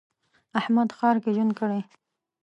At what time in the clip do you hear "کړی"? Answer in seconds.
1.59-1.81